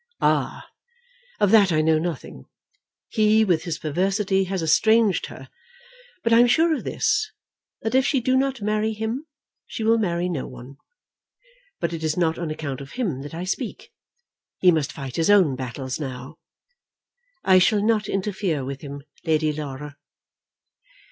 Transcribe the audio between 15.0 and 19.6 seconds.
his own battles now." "I shall not interfere with him, Lady